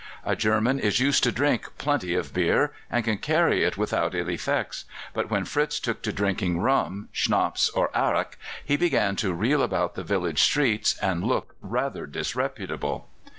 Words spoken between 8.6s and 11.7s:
he began to reel about the village streets and look